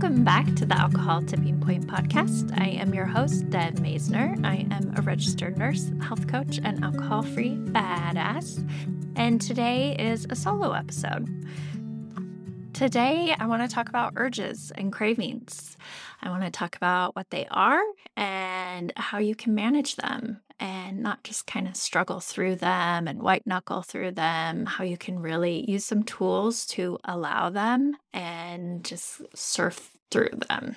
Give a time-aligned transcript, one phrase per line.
[0.00, 2.56] Welcome back to the Alcohol Tipping Point podcast.
[2.56, 4.38] I am your host, Deb Masner.
[4.46, 8.64] I am a registered nurse, health coach, and alcohol free badass.
[9.16, 11.28] And today is a solo episode.
[12.74, 15.76] Today, I want to talk about urges and cravings.
[16.22, 17.82] I want to talk about what they are
[18.16, 23.22] and how you can manage them and not just kind of struggle through them and
[23.22, 28.84] white knuckle through them, how you can really use some tools to allow them and
[28.84, 30.76] just surf through them.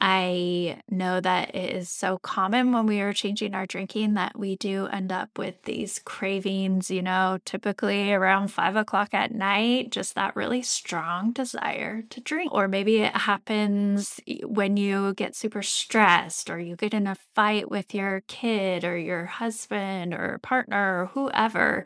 [0.00, 4.56] I know that it is so common when we are changing our drinking that we
[4.56, 10.14] do end up with these cravings, you know, typically around five o'clock at night, just
[10.14, 12.52] that really strong desire to drink.
[12.54, 17.68] Or maybe it happens when you get super stressed or you get in a fight
[17.68, 21.84] with your kid or your husband or partner or whoever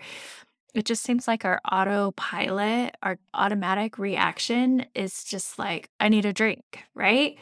[0.75, 6.33] it just seems like our autopilot, our automatic reaction is just like, I need a
[6.33, 7.37] drink, right?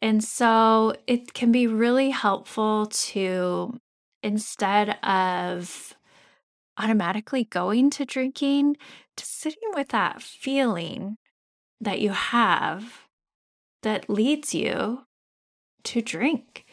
[0.00, 3.78] And so it can be really helpful to,
[4.22, 5.94] instead of
[6.78, 8.76] automatically going to drinking,
[9.16, 11.16] to sitting with that feeling
[11.80, 13.08] that you have
[13.82, 15.02] that leads you
[15.84, 16.64] to drink.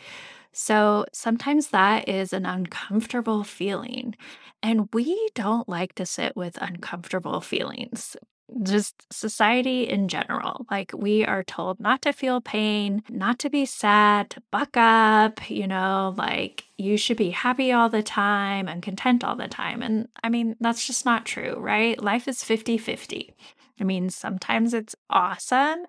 [0.56, 4.16] So sometimes that is an uncomfortable feeling.
[4.64, 8.16] And we don't like to sit with uncomfortable feelings.
[8.64, 10.66] Just society in general.
[10.72, 15.50] Like, we are told not to feel pain, not to be sad, to buck up,
[15.50, 19.81] you know, like you should be happy all the time and content all the time.
[19.81, 22.02] And I mean, that's just not true, right?
[22.02, 23.34] Life is 50 50.
[23.80, 25.86] I mean, sometimes it's awesome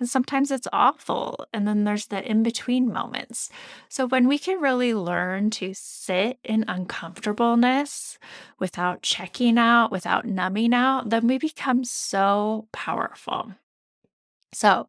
[0.00, 1.46] and sometimes it's awful.
[1.52, 3.50] And then there's the in between moments.
[3.88, 8.18] So when we can really learn to sit in uncomfortableness
[8.58, 13.52] without checking out, without numbing out, then we become so powerful.
[14.52, 14.88] So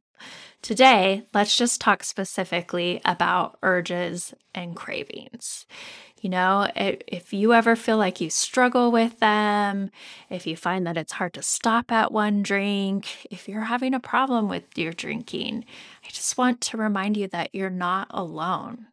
[0.62, 5.66] today, let's just talk specifically about urges and cravings.
[6.22, 9.90] You know, if you ever feel like you struggle with them,
[10.30, 14.00] if you find that it's hard to stop at one drink, if you're having a
[14.00, 15.66] problem with your drinking,
[16.06, 18.86] I just want to remind you that you're not alone.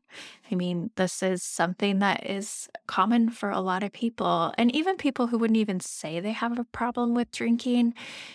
[0.50, 4.96] I mean, this is something that is common for a lot of people, and even
[4.96, 7.94] people who wouldn't even say they have a problem with drinking.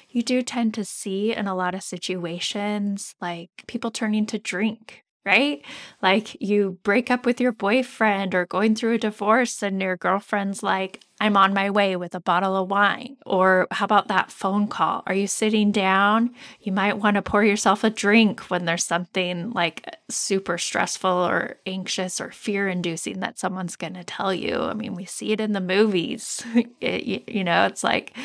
[0.09, 5.03] You do tend to see in a lot of situations like people turning to drink
[5.25, 5.63] right?
[6.01, 10.61] Like you break up with your boyfriend or going through a divorce, and your girlfriend's
[10.63, 13.15] like, I'm on my way with a bottle of wine.
[13.25, 15.03] Or how about that phone call?
[15.07, 16.31] Are you sitting down?
[16.59, 21.57] You might want to pour yourself a drink when there's something like super stressful or
[21.65, 24.63] anxious or fear inducing that someone's going to tell you.
[24.63, 26.43] I mean, we see it in the movies.
[26.81, 28.17] it, you know, it's like,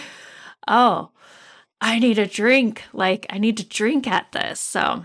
[0.67, 1.11] oh,
[1.81, 2.83] I need a drink.
[2.93, 4.59] Like, I need to drink at this.
[4.59, 5.05] So,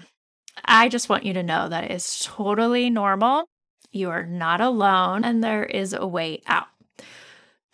[0.65, 3.45] I just want you to know that it's totally normal.
[3.91, 6.67] You are not alone, and there is a way out.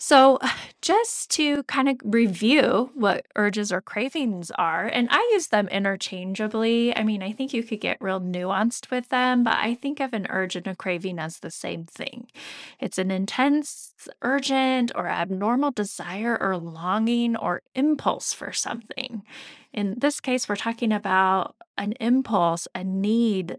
[0.01, 0.39] So,
[0.81, 6.95] just to kind of review what urges or cravings are, and I use them interchangeably.
[6.95, 10.13] I mean, I think you could get real nuanced with them, but I think of
[10.13, 12.27] an urge and a craving as the same thing.
[12.79, 19.23] It's an intense, urgent, or abnormal desire or longing or impulse for something.
[19.73, 23.57] In this case, we're talking about an impulse, a need,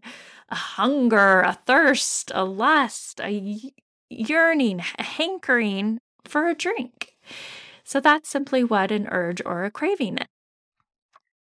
[0.48, 3.60] a hunger, a thirst, a lust, a
[4.08, 7.16] yearning, hankering for a drink.
[7.84, 10.26] So that's simply what an urge or a craving is.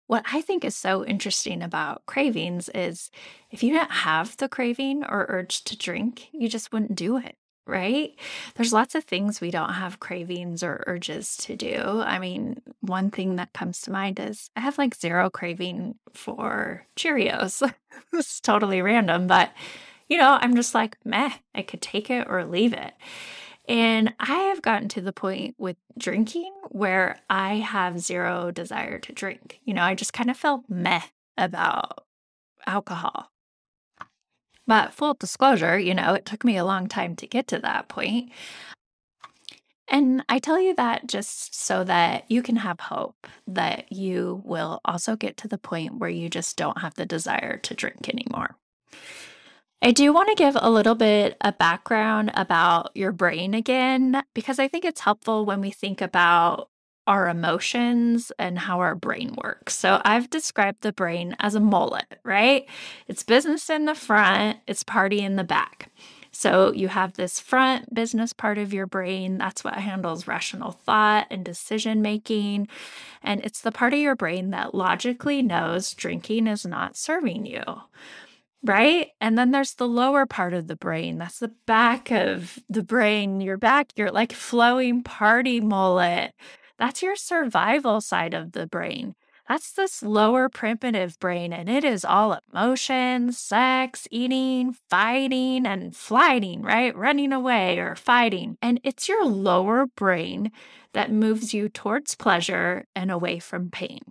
[0.07, 3.12] What I think is so interesting about cravings is
[3.51, 7.35] if you didn't have the craving or urge to drink, you just wouldn't do it
[7.69, 8.16] right?
[8.56, 12.01] There's lots of things we don't have cravings or urges to do.
[12.03, 16.85] I mean, one thing that comes to mind is I have like zero craving for
[16.97, 17.61] Cheerios.
[18.13, 19.51] it's totally random, but
[20.09, 22.94] you know, I'm just like, meh, I could take it or leave it.
[23.69, 29.13] And I have gotten to the point with drinking where I have zero desire to
[29.13, 29.59] drink.
[29.63, 31.03] You know, I just kind of felt meh
[31.38, 32.03] about
[32.66, 33.32] alcohol.
[34.66, 37.90] But full disclosure, you know, it took me a long time to get to that
[37.90, 38.32] point.
[39.88, 44.82] And I tell you that just so that you can have hope that you will
[44.84, 48.58] also get to the point where you just don't have the desire to drink anymore.
[49.81, 54.59] I do want to give a little bit of background about your brain again, because
[54.59, 56.70] I think it's helpful when we think about
[57.08, 59.78] our emotions and how our brain works.
[59.78, 62.67] So I've described the brain as a mullet, right?
[63.08, 65.90] It's business in the front, it's party in the back.
[66.31, 69.40] So you have this front business part of your brain.
[69.40, 72.67] That's what handles rational thought and decision making.
[73.23, 77.64] And it's the part of your brain that logically knows drinking is not serving you.
[78.64, 79.08] Right.
[79.22, 81.17] And then there's the lower part of the brain.
[81.17, 86.34] That's the back of the brain, your back, your like flowing party mullet.
[86.78, 89.16] That's your survival side of the brain.
[89.47, 96.62] That's this lower primitive brain, and it is all emotions, sex, eating, fighting, and flighting,
[96.62, 96.96] right?
[96.96, 98.58] Running away or fighting.
[98.62, 100.52] And it's your lower brain
[100.94, 104.02] that moves you towards pleasure and away from pain.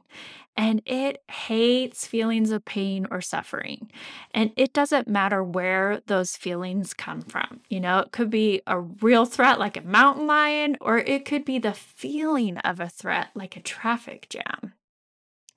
[0.59, 3.93] And it hates feelings of pain or suffering.
[4.33, 7.61] And it doesn't matter where those feelings come from.
[7.71, 11.45] You know, it could be a real threat like a mountain lion, or it could
[11.45, 14.75] be the feeling of a threat like a traffic jam.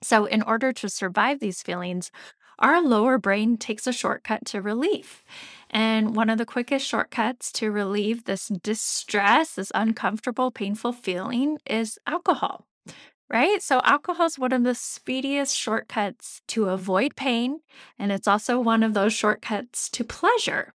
[0.03, 2.11] So, in order to survive these feelings,
[2.59, 5.23] our lower brain takes a shortcut to relief.
[5.71, 11.97] And one of the quickest shortcuts to relieve this distress, this uncomfortable, painful feeling, is
[12.05, 12.67] alcohol,
[13.31, 13.61] right?
[13.61, 17.61] So, alcohol is one of the speediest shortcuts to avoid pain.
[17.97, 20.73] And it's also one of those shortcuts to pleasure.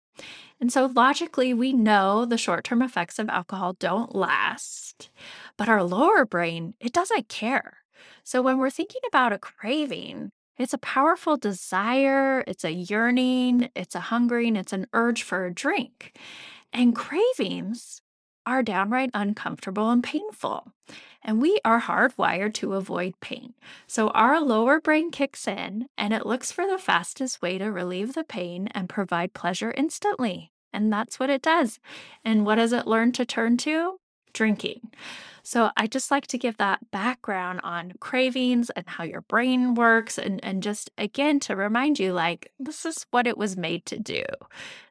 [0.62, 5.10] And so, logically, we know the short term effects of alcohol don't last,
[5.58, 7.78] but our lower brain, it doesn't care.
[8.24, 13.96] So when we're thinking about a craving, it's a powerful desire, it's a yearning, it's
[13.96, 16.18] a hungering, it's an urge for a drink.
[16.72, 18.02] And cravings
[18.46, 20.72] are downright uncomfortable and painful.
[21.24, 23.54] And we are hardwired to avoid pain.
[23.88, 28.14] So our lower brain kicks in and it looks for the fastest way to relieve
[28.14, 30.52] the pain and provide pleasure instantly.
[30.74, 31.80] And that's what it does.
[32.26, 34.00] And what does it learn to turn to?
[34.34, 34.92] Drinking.
[35.44, 40.18] So I just like to give that background on cravings and how your brain works
[40.18, 44.00] and and just again to remind you like this is what it was made to
[44.00, 44.24] do.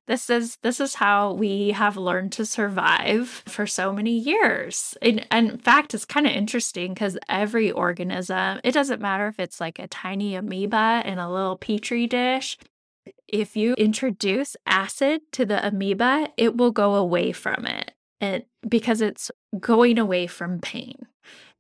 [0.08, 4.96] This is this is how we have learned to survive for so many years.
[5.00, 9.60] And, in fact, it's kind of interesting because every organism, it doesn't matter if it's
[9.60, 12.58] like a tiny amoeba in a little petri dish,
[13.28, 19.00] if you introduce acid to the amoeba, it will go away from it and because
[19.00, 21.06] it's going away from pain.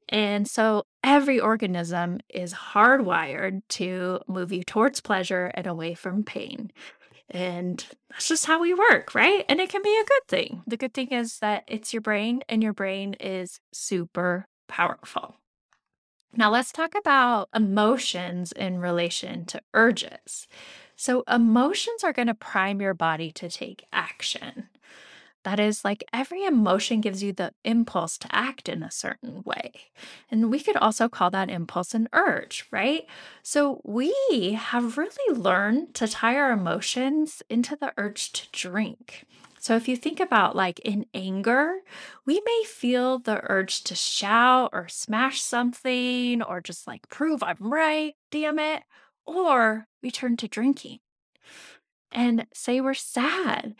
[0.08, 6.70] And so every organism is hardwired to move you towards pleasure and away from pain.
[7.30, 9.44] And that's just how we work, right?
[9.48, 10.62] And it can be a good thing.
[10.66, 15.36] The good thing is that it's your brain, and your brain is super powerful.
[16.34, 20.48] Now, let's talk about emotions in relation to urges.
[20.96, 24.68] So, emotions are going to prime your body to take action.
[25.44, 29.72] That is like every emotion gives you the impulse to act in a certain way.
[30.30, 33.06] And we could also call that impulse an urge, right?
[33.42, 39.24] So we have really learned to tie our emotions into the urge to drink.
[39.58, 41.74] So if you think about like in anger,
[42.26, 47.56] we may feel the urge to shout or smash something or just like prove I'm
[47.60, 48.82] right, damn it.
[49.24, 50.98] Or we turn to drinking.
[52.10, 53.76] And say we're sad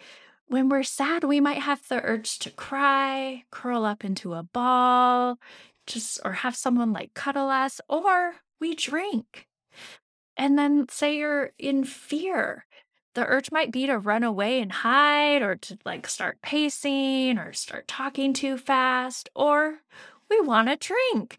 [0.52, 5.38] when we're sad, we might have the urge to cry, curl up into a ball,
[5.86, 9.48] just or have someone like cuddle us, or we drink.
[10.36, 12.66] And then say you're in fear.
[13.14, 17.54] The urge might be to run away and hide or to like start pacing or
[17.54, 19.80] start talking too fast or
[20.30, 21.38] we want to drink.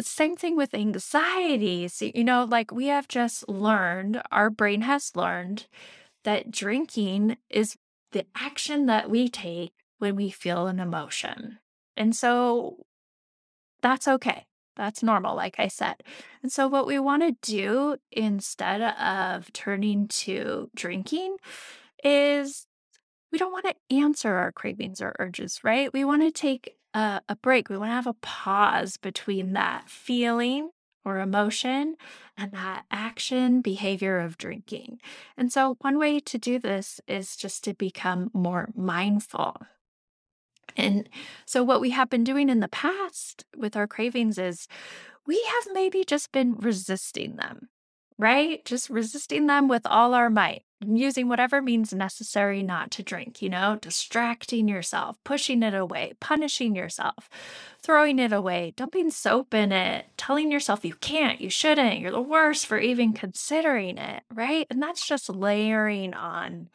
[0.00, 1.88] Same thing with anxiety.
[1.88, 5.66] So, you know, like we have just learned, our brain has learned
[6.24, 7.76] that drinking is
[8.12, 11.58] the action that we take when we feel an emotion.
[11.96, 12.84] And so
[13.82, 14.46] that's okay.
[14.76, 15.96] That's normal, like I said.
[16.42, 21.36] And so, what we want to do instead of turning to drinking
[22.02, 22.66] is
[23.30, 25.92] we don't want to answer our cravings or urges, right?
[25.92, 27.68] We want to take a, a break.
[27.68, 30.70] We want to have a pause between that feeling
[31.04, 31.96] or emotion
[32.36, 35.00] and that action behavior of drinking.
[35.36, 39.56] And so, one way to do this is just to become more mindful.
[40.76, 41.08] And
[41.46, 44.68] so, what we have been doing in the past with our cravings is
[45.26, 47.68] we have maybe just been resisting them
[48.20, 48.62] right?
[48.66, 53.48] Just resisting them with all our might, using whatever means necessary not to drink, you
[53.48, 57.30] know, distracting yourself, pushing it away, punishing yourself,
[57.82, 62.20] throwing it away, dumping soap in it, telling yourself you can't, you shouldn't, you're the
[62.20, 64.66] worst for even considering it, right?
[64.68, 66.68] And that's just layering on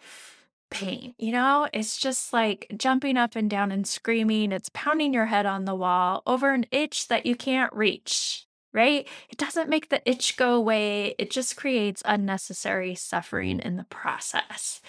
[0.71, 1.69] pain, you know?
[1.71, 4.51] It's just like jumping up and down and screaming.
[4.51, 9.07] It's pounding your head on the wall over an itch that you can't reach right?
[9.29, 14.81] It doesn't make the itch go away, it just creates unnecessary suffering in the process.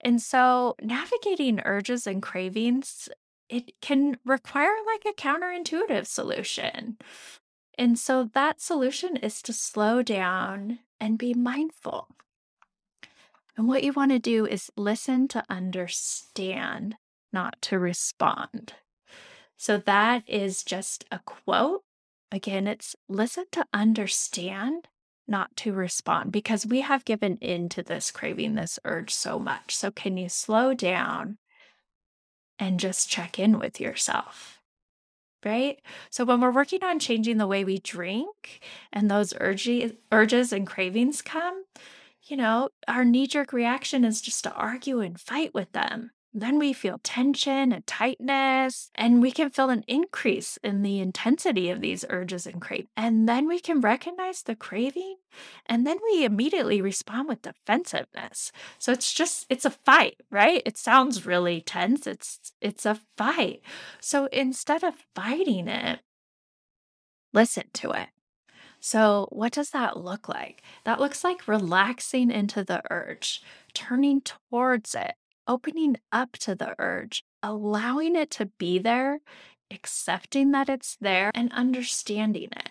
[0.00, 3.08] And so navigating urges and cravings,
[3.48, 6.98] it can require like a counterintuitive solution.
[7.78, 12.08] And so that solution is to slow down and be mindful.
[13.56, 16.96] And what you want to do is listen to understand,
[17.32, 18.74] not to respond.
[19.56, 21.82] So that is just a quote.
[22.32, 24.88] Again, it's listen to understand,
[25.28, 29.76] not to respond, because we have given in to this craving, this urge so much.
[29.76, 31.36] So, can you slow down
[32.58, 34.60] and just check in with yourself?
[35.44, 35.82] Right?
[36.08, 40.66] So, when we're working on changing the way we drink and those urges, urges and
[40.66, 41.64] cravings come,
[42.22, 46.12] you know, our knee jerk reaction is just to argue and fight with them.
[46.34, 51.68] Then we feel tension and tightness, and we can feel an increase in the intensity
[51.68, 52.88] of these urges and cravings.
[52.96, 55.16] And then we can recognize the craving,
[55.66, 58.50] and then we immediately respond with defensiveness.
[58.78, 60.62] So it's just it's a fight, right?
[60.64, 62.06] It sounds really tense.
[62.06, 63.60] It's it's a fight.
[64.00, 66.00] So instead of fighting it,
[67.32, 68.08] listen to it.
[68.84, 70.60] So, what does that look like?
[70.84, 73.40] That looks like relaxing into the urge,
[73.74, 75.14] turning towards it,
[75.46, 79.20] opening up to the urge, allowing it to be there,
[79.70, 82.70] accepting that it's there, and understanding it.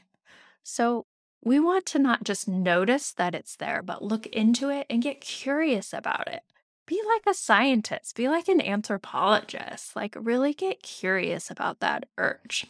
[0.63, 1.06] So,
[1.44, 5.22] we want to not just notice that it's there, but look into it and get
[5.22, 6.44] curious about it.
[6.86, 12.68] Be like a scientist, be like an anthropologist, like really get curious about that urge.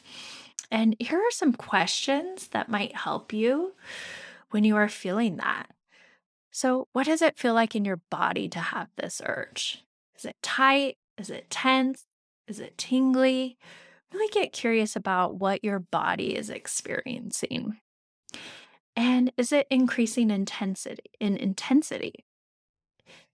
[0.70, 3.74] And here are some questions that might help you
[4.51, 5.67] when you are feeling that.
[6.51, 9.84] So, what does it feel like in your body to have this urge?
[10.22, 10.98] Is it tight?
[11.18, 12.06] Is it tense?
[12.48, 13.58] Is it tingly?
[14.13, 17.80] Really get curious about what your body is experiencing.
[18.96, 22.25] And is it increasing intensity in intensity?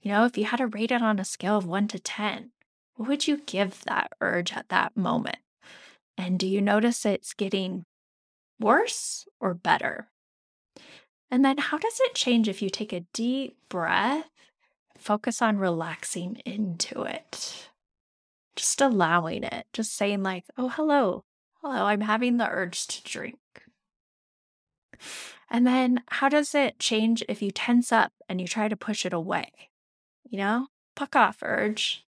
[0.01, 2.51] You know, if you had to rate it on a scale of 1 to 10,
[2.95, 5.39] what would you give that urge at that moment?
[6.17, 7.83] And do you notice it's getting
[8.61, 10.07] worse or better?
[11.29, 14.29] And then how does it change if you take a deep breath
[14.97, 17.69] focus on relaxing into it.
[18.55, 21.23] Just allowing it, just saying, like, oh, hello,
[21.61, 23.37] hello, I'm having the urge to drink.
[25.49, 29.05] And then how does it change if you tense up and you try to push
[29.05, 29.51] it away?
[30.27, 32.03] You know, puck off, urge.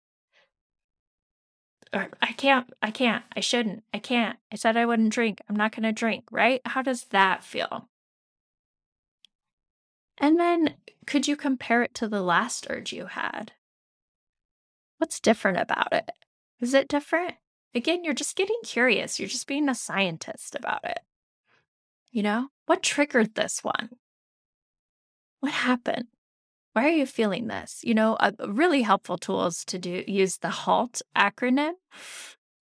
[1.92, 4.38] Or I can't, I can't, I shouldn't, I can't.
[4.52, 5.40] I said I wouldn't drink.
[5.48, 6.60] I'm not going to drink, right?
[6.64, 7.88] How does that feel?
[10.20, 10.74] And then
[11.06, 13.52] could you compare it to the last urge you had?
[14.98, 16.10] What's different about it?
[16.60, 17.34] Is it different?
[17.74, 19.20] Again, you're just getting curious.
[19.20, 20.98] You're just being a scientist about it.
[22.10, 23.90] You know, what triggered this one?
[25.40, 26.08] What happened?
[26.72, 27.80] Why are you feeling this?
[27.82, 31.72] You know, a really helpful tools to do use the HALT acronym.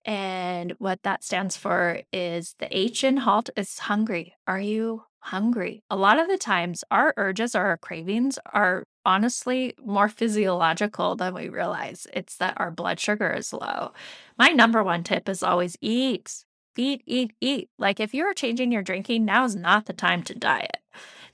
[0.06, 4.36] And what that stands for is the H in HALT is hungry.
[4.48, 5.84] Are you hungry.
[5.90, 11.34] A lot of the times, our urges or our cravings are honestly more physiological than
[11.34, 12.08] we realize.
[12.14, 13.92] It's that our blood sugar is low.
[14.38, 16.44] My number one tip is always eat,
[16.78, 17.70] eat, eat, eat.
[17.78, 20.78] Like if you're changing your drinking, now is not the time to diet.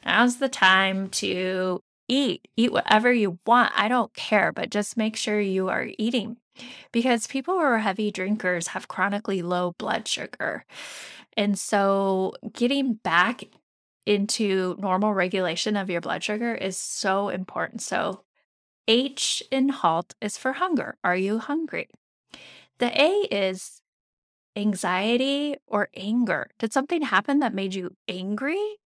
[0.06, 2.48] Now's the time to eat.
[2.56, 3.74] Eat whatever you want.
[3.76, 6.38] I don't care, but just make sure you are eating
[6.92, 10.66] because people who are heavy drinkers have chronically low blood sugar.
[11.36, 13.44] And so getting back
[14.06, 17.82] into normal regulation of your blood sugar is so important.
[17.82, 18.24] So,
[18.88, 20.98] H in HALT is for hunger.
[21.04, 21.90] Are you hungry?
[22.78, 23.82] The A is
[24.56, 26.50] anxiety or anger.
[26.60, 28.78] Did something happen that made you angry?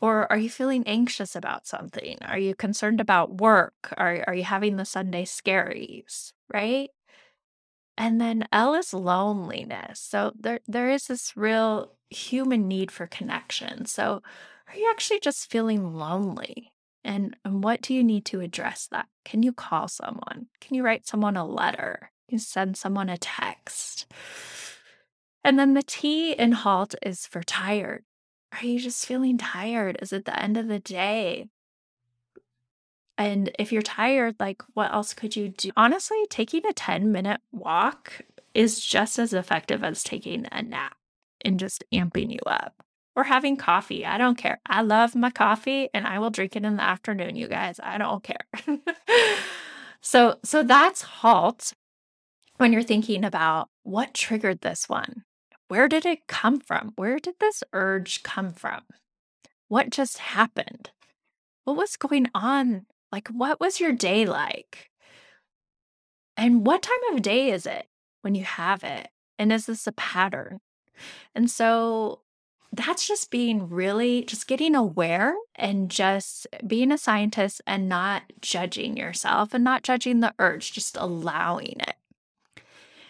[0.00, 2.18] Or are you feeling anxious about something?
[2.22, 3.94] Are you concerned about work?
[3.96, 6.32] Are, are you having the Sunday scaries?
[6.52, 6.90] Right?
[7.96, 10.00] And then L is loneliness.
[10.00, 13.86] So there there is this real human need for connection.
[13.86, 14.20] So
[14.68, 16.72] are you actually just feeling lonely?
[17.04, 19.06] And, and what do you need to address that?
[19.24, 20.46] Can you call someone?
[20.60, 22.10] Can you write someone a letter?
[22.28, 24.06] Can you send someone a text?
[25.44, 28.04] And then the T in halt is for tired.
[28.52, 29.98] Are you just feeling tired?
[30.00, 31.48] Is it the end of the day?
[33.18, 35.70] And if you're tired, like what else could you do?
[35.76, 38.22] Honestly, taking a 10 minute walk
[38.54, 40.96] is just as effective as taking a nap
[41.44, 42.84] and just amping you up
[43.16, 44.04] or having coffee.
[44.04, 44.60] I don't care.
[44.66, 47.78] I love my coffee and I will drink it in the afternoon, you guys.
[47.82, 48.46] I don't care.
[50.00, 51.72] so so that's halt
[52.56, 55.24] when you're thinking about what triggered this one.
[55.68, 56.92] Where did it come from?
[56.96, 58.82] Where did this urge come from?
[59.68, 60.90] What just happened?
[61.64, 62.86] What was going on?
[63.12, 64.90] Like what was your day like?
[66.36, 67.86] And what time of day is it
[68.22, 69.08] when you have it?
[69.38, 70.60] And is this a pattern?
[71.34, 72.20] And so
[72.76, 78.96] that's just being really just getting aware and just being a scientist and not judging
[78.96, 81.96] yourself and not judging the urge, just allowing it.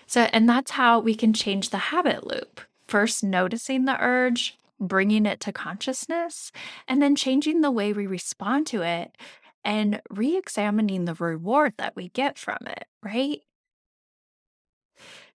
[0.06, 2.60] So, and that's how we can change the habit loop.
[2.86, 6.52] First, noticing the urge, bringing it to consciousness,
[6.86, 9.16] and then changing the way we respond to it
[9.64, 13.40] and re examining the reward that we get from it, right?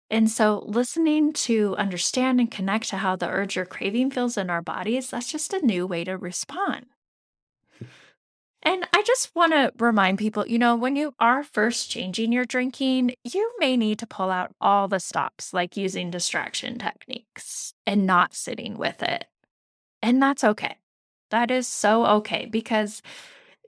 [0.08, 4.50] And so, listening to understand and connect to how the urge or craving feels in
[4.50, 6.86] our bodies, that's just a new way to respond.
[8.62, 12.44] And I just want to remind people you know, when you are first changing your
[12.44, 18.06] drinking, you may need to pull out all the stops, like using distraction techniques and
[18.06, 19.26] not sitting with it.
[20.02, 20.76] And that's okay.
[21.30, 23.02] That is so okay because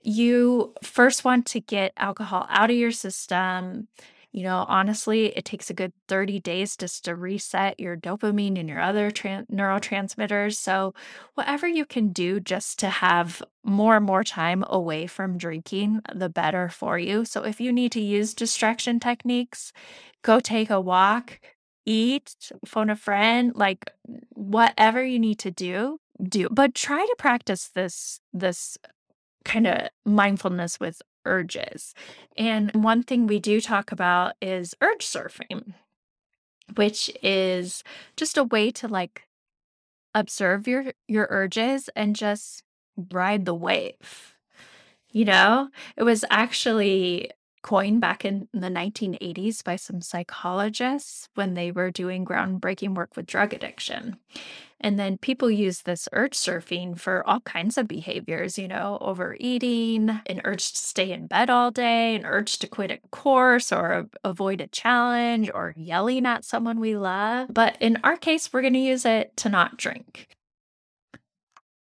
[0.03, 3.87] you first want to get alcohol out of your system
[4.31, 8.69] you know, honestly, it takes a good 30 days just to reset your dopamine and
[8.69, 10.55] your other tran- neurotransmitters.
[10.55, 10.93] So,
[11.33, 16.29] whatever you can do just to have more and more time away from drinking, the
[16.29, 17.25] better for you.
[17.25, 19.73] So, if you need to use distraction techniques,
[20.21, 21.39] go take a walk,
[21.85, 23.89] eat, phone a friend, like
[24.29, 26.47] whatever you need to do, do.
[26.51, 28.77] But try to practice this this
[29.45, 31.95] kind of mindfulness with urges.
[32.37, 35.75] And one thing we do talk about is urge surfing,
[36.75, 37.83] which is
[38.15, 39.27] just a way to like
[40.15, 42.63] observe your your urges and just
[43.11, 44.35] ride the wave.
[45.11, 51.71] You know, it was actually coined back in the 1980s by some psychologists when they
[51.71, 54.17] were doing groundbreaking work with drug addiction.
[54.81, 60.09] And then people use this urge surfing for all kinds of behaviors, you know, overeating,
[60.25, 64.07] an urge to stay in bed all day, an urge to quit a course or
[64.23, 67.49] avoid a challenge or yelling at someone we love.
[67.53, 70.29] But in our case, we're going to use it to not drink.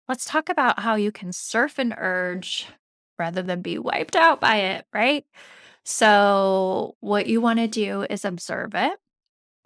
[0.08, 2.68] Let's talk about how you can surf an urge
[3.20, 5.26] rather than be wiped out by it, right?
[5.84, 9.00] So, what you want to do is observe it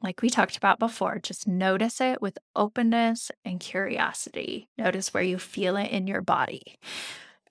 [0.04, 4.68] like we talked about before, just notice it with openness and curiosity.
[4.78, 6.78] Notice where you feel it in your body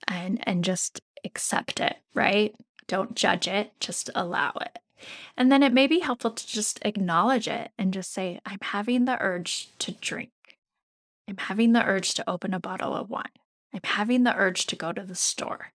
[0.07, 2.55] and and just accept it, right?
[2.87, 4.77] Don't judge it, just allow it.
[5.35, 9.05] And then it may be helpful to just acknowledge it and just say, I'm having
[9.05, 10.29] the urge to drink.
[11.27, 13.23] I'm having the urge to open a bottle of wine.
[13.73, 15.73] I'm having the urge to go to the store.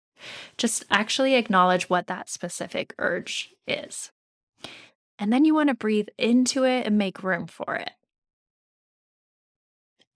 [0.56, 4.10] Just actually acknowledge what that specific urge is.
[5.18, 7.90] And then you want to breathe into it and make room for it.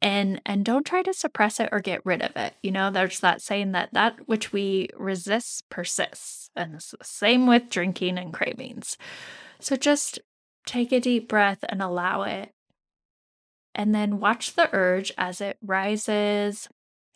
[0.01, 2.55] And and don't try to suppress it or get rid of it.
[2.63, 6.51] You know, there's that saying that that which we resist persists.
[6.57, 8.97] And it's the same with drinking and cravings.
[9.61, 10.19] So just
[10.67, 12.51] take a deep breath and allow it.
[13.75, 16.69] And then watch the urge as it rises,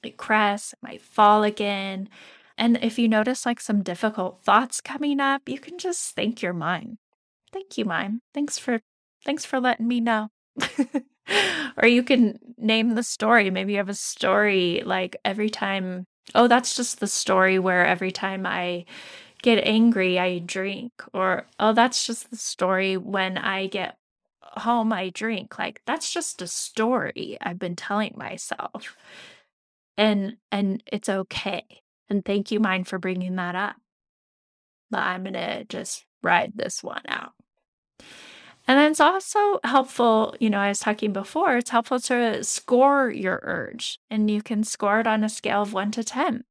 [0.02, 2.08] it crests, it might fall again.
[2.58, 6.54] And if you notice like some difficult thoughts coming up, you can just thank your
[6.54, 6.98] mind
[7.56, 8.20] thank you, mind.
[8.34, 8.80] Thanks for
[9.24, 10.28] thanks for letting me know.
[11.82, 13.50] or you can name the story.
[13.50, 18.12] Maybe you have a story like every time, oh, that's just the story where every
[18.12, 18.84] time I
[19.42, 20.92] get angry, I drink.
[21.12, 23.96] Or, oh, that's just the story when I get
[24.42, 25.58] home, I drink.
[25.58, 28.96] Like, that's just a story I've been telling myself.
[29.98, 31.64] And, and it's okay.
[32.08, 33.76] And thank you, mine, for bringing that up.
[34.90, 37.32] But I'm going to just ride this one out.
[38.68, 43.10] And then it's also helpful, you know, I was talking before, it's helpful to score
[43.10, 46.42] your urge and you can score it on a scale of one to 10.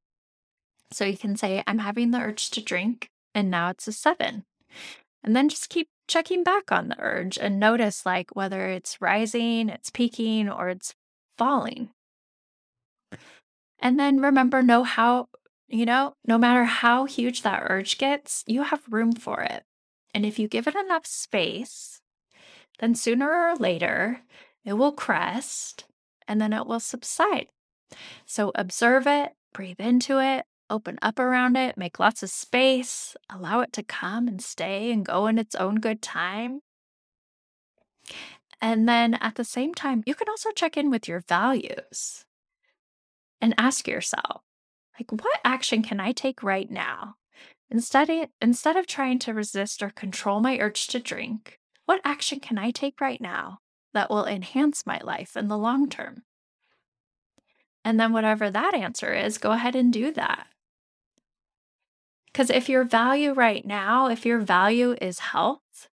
[0.91, 4.45] So you can say, I'm having the urge to drink, and now it's a seven.
[5.23, 9.67] And then just keep checking back on the urge and notice like whether it's rising,
[9.69, 10.93] it's peaking, or it's
[11.37, 11.89] falling.
[13.79, 15.27] And then remember, know how,
[15.67, 19.63] you know, no matter how huge that urge gets, you have room for it.
[20.13, 22.01] And if you give it enough space,
[22.79, 24.21] then sooner or later
[24.63, 25.85] it will crest
[26.27, 27.47] and then it will subside.
[28.25, 33.59] So observe it, breathe into it, open up around it, make lots of space, allow
[33.59, 36.61] it to come and stay and go in its own good time.
[38.61, 42.25] And then at the same time, you can also check in with your values
[43.41, 44.41] and ask yourself,
[44.99, 47.15] like, what action can I take right now
[47.69, 52.57] Instead, instead of trying to resist or control my urge to drink, what action can
[52.57, 53.59] I take right now
[53.93, 56.23] that will enhance my life in the long term?
[57.83, 60.47] And then, whatever that answer is, go ahead and do that.
[62.27, 65.87] Because if your value right now, if your value is health,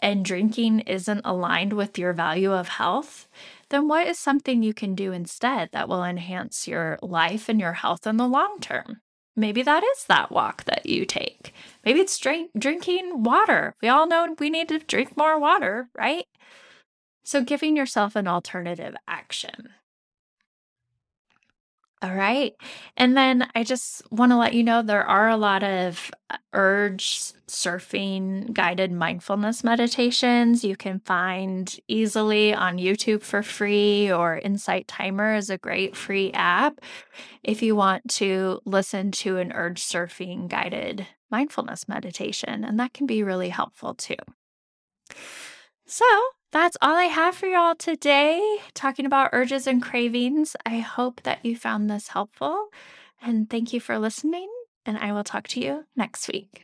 [0.00, 3.26] and drinking isn't aligned with your value of health,
[3.74, 7.72] then what is something you can do instead that will enhance your life and your
[7.72, 9.00] health in the long term?
[9.36, 11.52] Maybe that is that walk that you take.
[11.84, 13.74] Maybe it's drink, drinking water.
[13.82, 16.26] We all know we need to drink more water, right?
[17.24, 19.70] So, giving yourself an alternative action.
[22.04, 22.52] All right.
[22.98, 26.36] And then I just want to let you know there are a lot of uh,
[26.52, 34.86] urge surfing guided mindfulness meditations you can find easily on YouTube for free, or Insight
[34.86, 36.82] Timer is a great free app
[37.42, 42.64] if you want to listen to an urge surfing guided mindfulness meditation.
[42.64, 44.16] And that can be really helpful too.
[45.86, 46.04] So,
[46.60, 50.54] that's all I have for y'all today, talking about urges and cravings.
[50.64, 52.68] I hope that you found this helpful.
[53.20, 54.48] And thank you for listening.
[54.86, 56.62] And I will talk to you next week.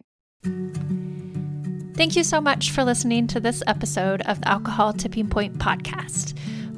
[1.95, 6.39] Thank you so much for listening to this episode of the Alcohol Tipping Point podcast.